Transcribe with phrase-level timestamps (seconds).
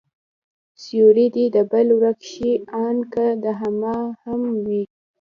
[0.83, 2.51] سيورى دي د بل ورک شي،
[2.85, 4.83] آن که د هما هم وي